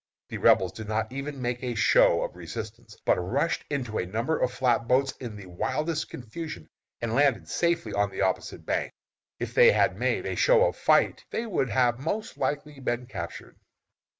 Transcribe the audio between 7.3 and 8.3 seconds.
safely on the